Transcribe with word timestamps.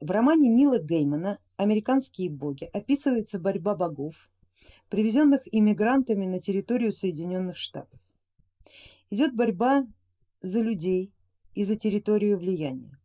В 0.00 0.10
романе 0.10 0.48
Нила 0.48 0.78
Геймана 0.78 1.38
«Американские 1.56 2.28
боги» 2.28 2.64
описывается 2.72 3.38
борьба 3.38 3.76
богов, 3.76 4.14
привезенных 4.88 5.42
иммигрантами 5.46 6.26
на 6.26 6.40
территорию 6.40 6.92
Соединенных 6.92 7.56
Штатов. 7.56 8.00
Идет 9.10 9.34
борьба 9.34 9.86
за 10.40 10.60
людей 10.60 11.12
и 11.54 11.64
за 11.64 11.76
территорию 11.76 12.38
влияния. 12.38 12.98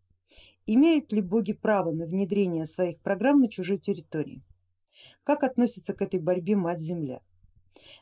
Имеют 0.65 1.11
ли 1.11 1.21
боги 1.21 1.53
право 1.53 1.91
на 1.91 2.05
внедрение 2.05 2.65
своих 2.65 2.99
программ 2.99 3.39
на 3.39 3.49
чужой 3.49 3.77
территории? 3.77 4.43
Как 5.23 5.43
относится 5.43 5.93
к 5.93 6.01
этой 6.01 6.19
борьбе 6.19 6.55
Мать-Земля? 6.55 7.21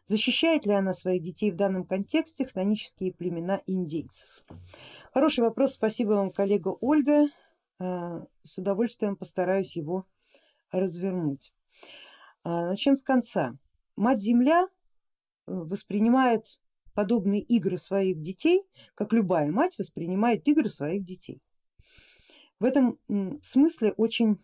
Защищает 0.06 0.66
ли 0.66 0.74
она 0.74 0.94
своих 0.94 1.22
детей 1.22 1.52
в 1.52 1.56
данном 1.56 1.84
контексте 1.84 2.46
хтонические 2.46 3.14
племена 3.14 3.62
индейцев? 3.68 4.30
Хороший 5.14 5.42
вопрос, 5.42 5.74
спасибо 5.74 6.12
вам 6.12 6.32
коллега 6.32 6.70
Ольга, 6.80 7.28
с 7.80 8.58
удовольствием 8.58 9.16
постараюсь 9.16 9.76
его 9.76 10.06
развернуть. 10.72 11.54
А, 12.44 12.68
начнем 12.68 12.96
с 12.96 13.04
конца. 13.04 13.58
Мать-Земля 13.96 14.64
э, 14.64 14.68
воспринимает 15.46 16.60
подобные 16.94 17.42
игры 17.42 17.78
своих 17.78 18.22
детей, 18.22 18.64
как 18.96 19.14
любая 19.14 19.52
мать 19.52 19.78
воспринимает 19.78 20.48
игры 20.48 20.70
своих 20.70 21.06
детей. 21.06 21.42
В 22.60 22.66
этом 22.66 23.00
смысле 23.42 23.94
очень 23.98 24.39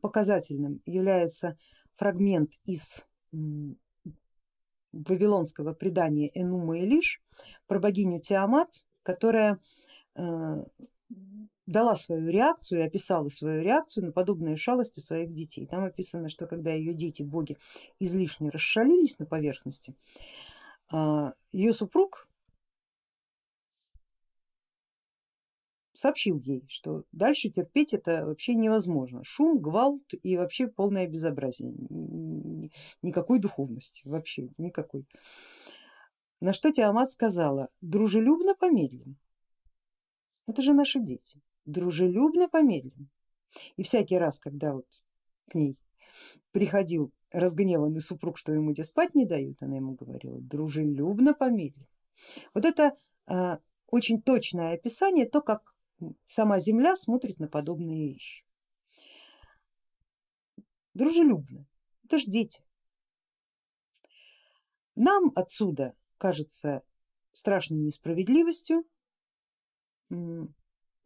показательным 0.00 0.80
является 0.86 1.58
фрагмент 1.96 2.52
из 2.64 3.04
вавилонского 4.92 5.74
предания 5.74 6.30
Энума 6.34 6.78
и 6.78 6.86
Лиш 6.86 7.20
про 7.66 7.78
богиню 7.78 8.20
Тиамат, 8.20 8.70
которая 9.02 9.58
э, 10.14 10.64
дала 11.66 11.96
свою 11.96 12.28
реакцию 12.28 12.80
и 12.80 12.84
описала 12.84 13.28
свою 13.28 13.62
реакцию 13.62 14.06
на 14.06 14.12
подобные 14.12 14.56
шалости 14.56 15.00
своих 15.00 15.32
детей. 15.34 15.66
Там 15.66 15.84
описано, 15.84 16.28
что 16.28 16.46
когда 16.46 16.72
ее 16.72 16.94
дети, 16.94 17.22
боги, 17.22 17.58
излишне 17.98 18.50
расшалились 18.50 19.18
на 19.18 19.26
поверхности, 19.26 19.94
а, 20.90 21.34
ее 21.52 21.72
супруг 21.72 22.28
сообщил 25.96 26.38
ей, 26.38 26.64
что 26.68 27.04
дальше 27.12 27.48
терпеть 27.48 27.94
это 27.94 28.26
вообще 28.26 28.54
невозможно. 28.54 29.24
Шум, 29.24 29.58
гвалт 29.58 30.14
и 30.22 30.36
вообще 30.36 30.68
полное 30.68 31.08
безобразие, 31.08 31.72
никакой 33.02 33.40
духовности, 33.40 34.02
вообще 34.04 34.50
никакой. 34.58 35.06
На 36.40 36.52
что 36.52 36.70
Тиамат 36.70 37.10
сказала, 37.10 37.70
дружелюбно 37.80 38.54
помедлим, 38.54 39.16
это 40.46 40.62
же 40.62 40.74
наши 40.74 41.00
дети, 41.00 41.40
дружелюбно 41.66 42.48
помедлим. 42.48 43.10
И 43.76 43.82
всякий 43.82 44.18
раз, 44.18 44.38
когда 44.38 44.72
вот 44.74 44.86
к 45.50 45.54
ней 45.54 45.76
приходил 46.52 47.12
разгневанный 47.30 48.00
супруг, 48.00 48.38
что 48.38 48.52
ему 48.52 48.72
где 48.72 48.84
спать 48.84 49.14
не 49.14 49.26
дают, 49.26 49.62
она 49.62 49.76
ему 49.76 49.94
говорила, 49.94 50.40
дружелюбно 50.40 51.34
помедлим. 51.34 51.86
Вот 52.54 52.64
это 52.64 52.96
э, 53.26 53.58
очень 53.88 54.22
точное 54.22 54.74
описание, 54.74 55.28
то 55.28 55.42
как 55.42 55.74
сама 56.24 56.60
Земля 56.60 56.96
смотрит 56.96 57.38
на 57.38 57.48
подобные 57.48 58.08
вещи. 58.08 58.44
Дружелюбно, 60.94 61.66
это 62.04 62.18
ж 62.18 62.24
дети. 62.24 62.62
Нам 64.94 65.30
отсюда 65.34 65.94
кажется 66.16 66.82
страшной 67.32 67.80
несправедливостью, 67.80 68.84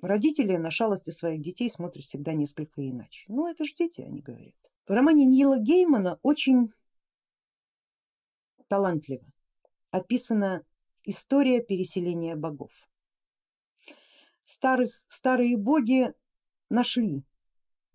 родители 0.03 0.57
на 0.57 0.71
шалости 0.71 1.11
своих 1.11 1.43
детей 1.43 1.71
смотрят 1.71 2.05
всегда 2.05 2.33
несколько 2.33 2.89
иначе. 2.89 3.25
Ну 3.29 3.49
это 3.49 3.65
ж 3.65 3.73
дети, 3.75 4.01
они 4.01 4.21
говорят. 4.21 4.55
В 4.87 4.93
романе 4.93 5.25
Нила 5.25 5.59
Геймана 5.59 6.19
очень 6.23 6.69
талантливо 8.69 9.25
описана 9.91 10.65
история 11.05 11.61
переселения 11.61 12.37
богов 12.37 12.91
старых, 14.51 15.05
старые 15.09 15.57
боги 15.57 16.13
нашли 16.69 17.23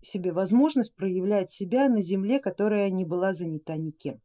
себе 0.00 0.32
возможность 0.32 0.94
проявлять 0.94 1.50
себя 1.50 1.88
на 1.88 2.00
земле, 2.00 2.40
которая 2.40 2.90
не 2.90 3.04
была 3.04 3.32
занята 3.32 3.76
никем. 3.76 4.20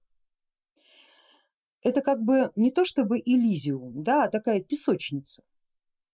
Это 1.84 2.01
как 2.01 2.22
бы 2.22 2.51
не 2.55 2.72
то 2.72 2.85
чтобы 2.85 3.19
Элизиум, 3.19 4.03
да, 4.03 4.25
а 4.25 4.29
такая 4.29 4.61
песочница, 4.61 5.44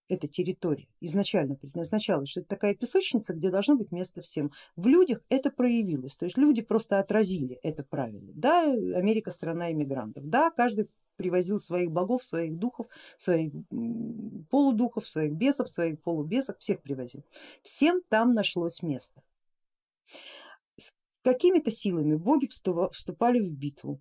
эта 0.10 0.28
территория 0.28 0.88
изначально 1.02 1.56
предназначалась, 1.56 2.30
что 2.30 2.42
это 2.42 2.50
такая 2.50 2.76
песочница, 2.76 3.34
где 3.34 3.50
должно 3.50 3.76
быть 3.76 3.92
место 3.92 4.22
всем. 4.22 4.52
В 4.76 4.88
людях 4.88 5.22
это 5.30 5.50
проявилось, 5.50 6.16
то 6.16 6.26
есть 6.26 6.38
люди 6.38 6.62
просто 6.62 7.00
отразили 7.00 7.60
это 7.64 7.84
правило. 7.84 8.32
Да, 8.34 8.64
Америка 8.64 9.32
страна 9.32 9.72
иммигрантов, 9.72 10.28
да, 10.30 10.52
каждый 10.52 10.88
привозил 11.18 11.60
своих 11.60 11.92
богов, 11.92 12.24
своих 12.24 12.58
духов, 12.58 12.88
своих 13.18 13.52
полудухов, 14.50 15.08
своих 15.08 15.34
бесов, 15.34 15.70
своих 15.70 16.00
полубесов, 16.02 16.58
всех 16.60 16.82
привозил. 16.82 17.24
Всем 17.64 18.02
там 18.08 18.34
нашлось 18.34 18.82
место. 18.82 19.22
С 20.78 20.94
какими-то 21.24 21.72
силами 21.72 22.16
боги 22.16 22.48
вступали 22.48 23.40
в 23.40 23.52
битву. 23.52 24.00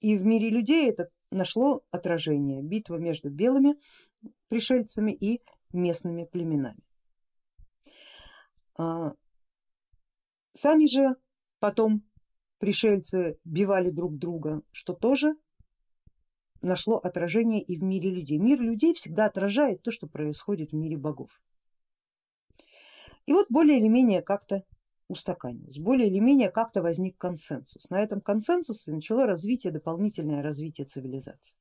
И 0.00 0.16
в 0.16 0.24
мире 0.24 0.50
людей 0.50 0.88
это 0.88 1.10
нашло 1.34 1.84
отражение, 1.90 2.62
битва 2.62 2.96
между 2.96 3.30
белыми 3.30 3.76
пришельцами 4.48 5.12
и 5.12 5.42
местными 5.72 6.24
племенами. 6.24 6.82
А, 8.76 9.12
сами 10.54 10.86
же 10.86 11.16
потом 11.58 12.02
пришельцы 12.58 13.38
бивали 13.44 13.90
друг 13.90 14.16
друга, 14.16 14.62
что 14.72 14.94
тоже 14.94 15.34
нашло 16.62 16.96
отражение 16.96 17.62
и 17.62 17.76
в 17.76 17.82
мире 17.82 18.10
людей. 18.10 18.38
Мир 18.38 18.60
людей 18.60 18.94
всегда 18.94 19.26
отражает 19.26 19.82
то, 19.82 19.90
что 19.90 20.06
происходит 20.06 20.72
в 20.72 20.76
мире 20.76 20.96
богов. 20.96 21.40
И 23.26 23.32
вот 23.32 23.46
более 23.48 23.78
или 23.78 23.88
менее 23.88 24.22
как-то 24.22 24.64
устаканилось, 25.14 25.78
более 25.78 26.08
или 26.08 26.18
менее 26.18 26.50
как-то 26.50 26.82
возник 26.82 27.16
консенсус. 27.16 27.88
На 27.90 28.00
этом 28.00 28.20
консенсусе 28.20 28.92
начало 28.92 29.26
развитие, 29.26 29.72
дополнительное 29.72 30.42
развитие 30.42 30.86
цивилизации. 30.86 31.56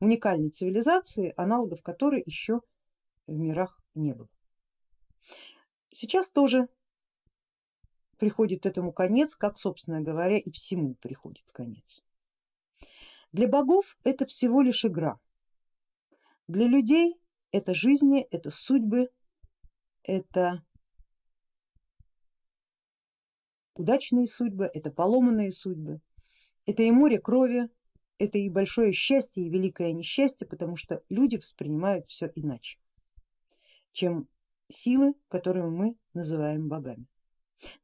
Уникальной 0.00 0.50
цивилизации, 0.50 1.34
аналогов 1.36 1.82
которой 1.82 2.22
еще 2.24 2.60
в 3.26 3.32
мирах 3.32 3.80
не 3.94 4.12
было. 4.12 4.28
Сейчас 5.90 6.30
тоже 6.30 6.68
приходит 8.18 8.66
этому 8.66 8.92
конец, 8.92 9.34
как 9.34 9.58
собственно 9.58 10.00
говоря 10.00 10.38
и 10.38 10.50
всему 10.50 10.94
приходит 10.94 11.50
конец. 11.52 12.02
Для 13.32 13.48
богов 13.48 13.96
это 14.04 14.26
всего 14.26 14.60
лишь 14.60 14.84
игра, 14.84 15.18
для 16.48 16.66
людей 16.66 17.18
это 17.50 17.74
жизни, 17.74 18.26
это 18.30 18.50
судьбы, 18.50 19.10
это 20.02 20.64
удачные 23.74 24.26
судьбы, 24.26 24.70
это 24.72 24.90
поломанные 24.90 25.52
судьбы, 25.52 26.00
это 26.66 26.82
и 26.82 26.90
море 26.90 27.18
крови, 27.18 27.68
это 28.18 28.38
и 28.38 28.48
большое 28.48 28.92
счастье, 28.92 29.44
и 29.44 29.50
великое 29.50 29.92
несчастье, 29.92 30.46
потому 30.46 30.76
что 30.76 31.02
люди 31.08 31.36
воспринимают 31.36 32.08
все 32.08 32.30
иначе, 32.34 32.78
чем 33.92 34.28
силы, 34.68 35.14
которые 35.28 35.66
мы 35.66 35.96
называем 36.14 36.68
богами. 36.68 37.06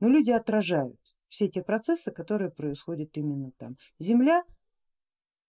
Но 0.01 0.09
люди 0.09 0.31
отражают 0.31 0.99
все 1.29 1.49
те 1.49 1.63
процессы, 1.63 2.11
которые 2.11 2.51
происходят 2.51 3.17
именно 3.17 3.53
там. 3.59 3.77
Земля 3.99 4.45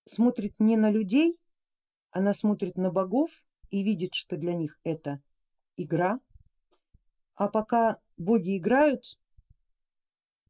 смотрит 0.06 0.60
не 0.60 0.78
на 0.78 0.92
людей, 0.92 1.38
она 2.12 2.34
смотрит 2.34 2.76
на 2.76 2.92
богов 2.92 3.44
и 3.70 3.84
видит, 3.84 4.14
что 4.14 4.38
для 4.38 4.54
них 4.54 4.80
это 4.84 5.22
игра, 5.78 6.20
а 7.36 7.48
пока 7.48 8.00
боги 8.18 8.58
играют, 8.58 9.18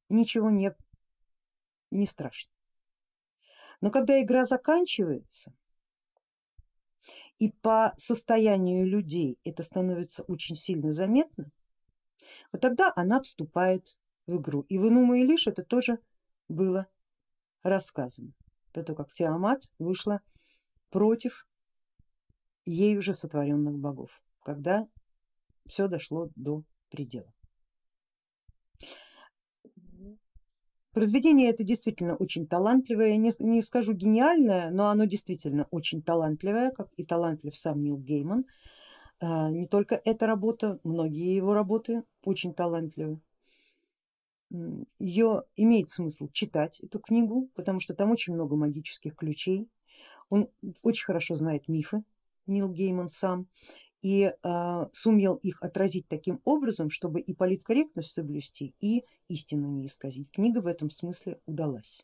ничего 0.10 0.50
не, 0.50 0.76
не 1.92 2.06
страшно. 2.06 2.52
Но 3.82 3.92
когда 3.92 4.22
игра 4.22 4.46
заканчивается 4.46 5.54
и 7.38 7.52
по 7.52 7.94
состоянию 7.98 8.86
людей 8.86 9.40
это 9.44 9.64
становится 9.64 10.24
очень 10.24 10.56
сильно 10.56 10.92
заметно, 10.92 11.52
вот 12.52 12.62
тогда 12.62 12.92
она 12.96 13.22
вступает 13.22 13.98
в 14.28 14.38
игру. 14.38 14.62
И 14.62 14.78
в 14.78 14.88
Инума 14.88 15.20
и 15.20 15.24
Лишь 15.24 15.48
это 15.48 15.64
тоже 15.64 16.00
было 16.48 16.88
рассказано 17.64 18.34
до 18.74 18.84
того 18.84 18.98
как 18.98 19.14
Тиамат 19.14 19.64
вышла 19.78 20.22
против 20.90 21.48
ей 22.66 22.98
уже 22.98 23.14
сотворенных 23.14 23.78
богов, 23.78 24.22
когда 24.44 24.88
все 25.66 25.88
дошло 25.88 26.30
до 26.36 26.64
предела. 26.90 27.34
Произведение 31.00 31.50
это 31.50 31.64
действительно 31.64 32.18
очень 32.18 32.46
талантливое, 32.46 33.16
не, 33.16 33.34
не 33.40 33.64
скажу 33.64 33.94
гениальное, 33.94 34.70
но 34.70 34.90
оно 34.90 35.06
действительно 35.06 35.66
очень 35.72 36.02
талантливое, 36.02 36.72
как 36.72 36.90
и 36.98 37.06
талантлив 37.06 37.56
сам 37.56 37.82
Нил 37.82 37.98
Гейман. 37.98 38.44
А, 39.22 39.50
не 39.50 39.66
только 39.66 40.02
эта 40.04 40.28
работа, 40.28 40.78
многие 40.84 41.34
его 41.34 41.54
работы 41.54 42.04
очень 42.26 42.54
талантливы. 42.54 43.22
Ее 45.00 45.44
имеет 45.56 45.90
смысл 45.90 46.28
читать, 46.34 46.82
эту 46.82 47.00
книгу, 47.00 47.50
потому 47.56 47.80
что 47.80 47.94
там 47.94 48.12
очень 48.12 48.34
много 48.34 48.58
магических 48.58 49.16
ключей. 49.16 49.70
Он 50.30 50.50
очень 50.84 51.06
хорошо 51.06 51.36
знает 51.36 51.70
мифы, 51.70 52.04
Нил 52.46 52.68
Гейман 52.68 53.08
сам, 53.08 53.48
и 54.02 54.32
э, 54.32 54.86
сумел 54.94 55.36
их 55.36 55.62
отразить 55.62 56.08
таким 56.08 56.42
образом, 56.46 56.90
чтобы 56.90 57.20
и 57.22 57.34
политкорректность 57.34 58.14
соблюсти, 58.14 58.76
и 58.80 59.04
истину 59.28 59.70
не 59.70 59.88
исказить. 59.88 60.32
Книга 60.32 60.60
в 60.60 60.68
этом 60.68 60.90
смысле 60.90 61.40
удалась. 61.46 62.04